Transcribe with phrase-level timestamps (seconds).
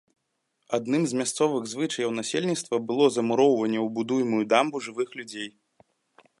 [0.77, 5.49] Адным з мясцовых звычаяў насельніцтва было замуроўванне ў будуемую дамбу жывых людзей.